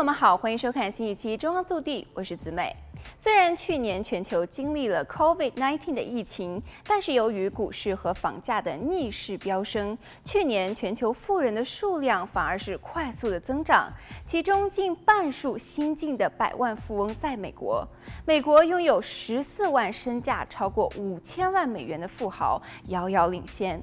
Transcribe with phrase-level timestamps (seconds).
[0.00, 2.74] 友们好，欢迎收看新一期《中央速递》，我是子美。
[3.18, 13.92] 虽然去年全球经历了 COVID-19 的疫情，但是由于股市和房价的逆势飙升，去年全球富人的数量反而是快速的增长。
[14.24, 17.86] 其中近半数新晋的百万富翁在美国，
[18.24, 23.78] 美国拥有十四万身价超过五千万美元的富豪遥遥领先。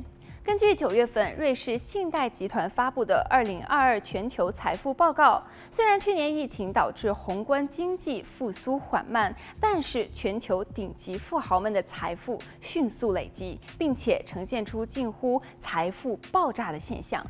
[0.48, 17.22] 根据九月份瑞士信贷集团发布的二零二二全球财富报告，虽然去年疫情导致宏观经济复苏缓慢，但是全球顶级富豪们的财富迅速累积，并且呈现出近乎财富爆炸的现象。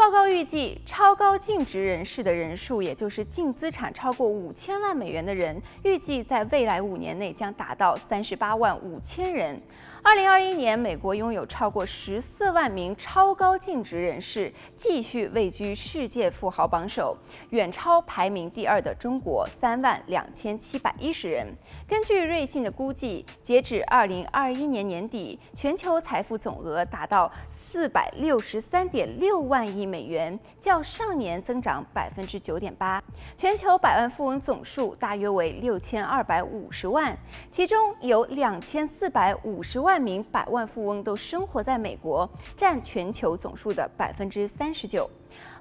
[0.00, 9.60] 报告预计，超高净值人士的人数，也就是净资产超过五千万美元的人，预计在未来五年内将达到三十八万五千人。
[10.02, 17.14] 二零二一年，美国拥有超过十四万名超高净值人士，继续位居世界富豪榜首，
[17.50, 21.46] 远超排名第二的中国三万两千七百一十人。
[21.86, 33.02] 根据瑞信的估计，截止二零二一年年底，全球财富总额达到四百六十三点六万亿美元，较上年增长百分之九点八。
[33.36, 37.14] 全球百万富翁总数大约为六千二百五十万，
[37.50, 39.90] 其中有两千四百五十万。
[40.00, 45.10] 名百万富翁都生活在美国，占全球总数的百分之三十九。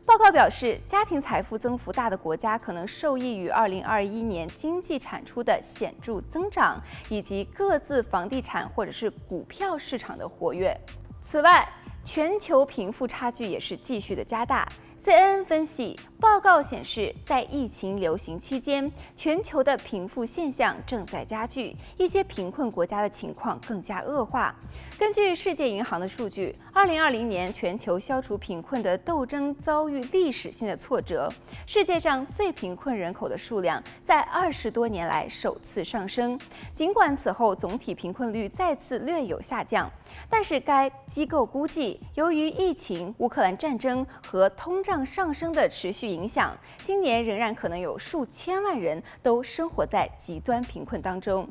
[0.05, 10.79] 报告表示，家庭财富增幅大的国家可能受益于二零二一年经济产出的显著增长，以及各自房地产或者是股票市场的活跃。
[11.21, 11.67] 此外，
[12.11, 14.67] 全球贫富差距也是继续的加大。
[15.01, 24.53] CNN 分析报告显示，在疫情流行期间，全球的贫富现象正在加剧，一些贫困国家的情况更加恶化。
[24.97, 31.31] 根据世界银行的数据，2020年全球消除贫困的斗争遭遇历史性的挫折，
[31.65, 36.37] 世界上最贫困人口的数量在二十多年来首次上升。
[36.73, 39.89] 尽管此后总体贫困率再次略有下降，
[40.29, 51.47] 但是该机构估计，由于疫情、乌克兰战争和通上升的持续影响，今年仍然可能有数千万人都生活在极端贫困当中。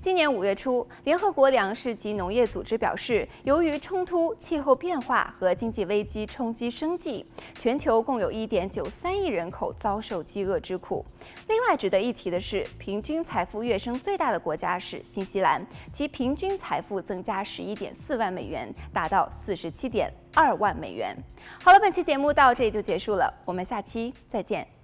[0.00, 7.24] 今年五月初，联合国粮食及农业组织表示，由于冲突、气候变化和经济危机冲击生计，
[7.58, 11.04] 全球共有一点九三亿人口遭受饥饿之苦。
[11.48, 21.16] 另外，值得一提的是，平均财富跃升最大的国家是新西兰，其平均财富增加十一点四万美元，达到四十七点二万美元。
[21.62, 24.77] 好了，本期节目到这里就结束了，我们下期再见。